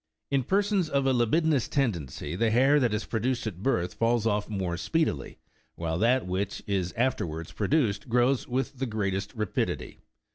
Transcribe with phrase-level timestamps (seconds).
[0.31, 4.49] In persons of a libidinous tendency the hair that is produced at birth falls off
[4.49, 5.37] more speedily,
[5.75, 9.99] while that which is afterwards produced grows with the greatest rapidity.